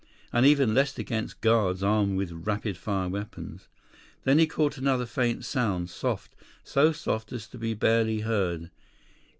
[0.33, 3.67] And even less against guards armed with rapid fire weapons.
[4.23, 8.71] Then he caught another faint sound, soft, so soft as to be barely heard.